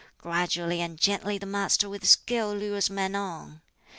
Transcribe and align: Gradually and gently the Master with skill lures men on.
Gradually 0.17 0.81
and 0.81 0.99
gently 0.99 1.37
the 1.37 1.45
Master 1.45 1.87
with 1.87 2.07
skill 2.09 2.55
lures 2.55 2.89
men 2.89 3.13
on. 3.13 3.61